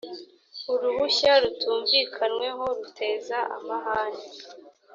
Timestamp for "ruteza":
2.77-3.39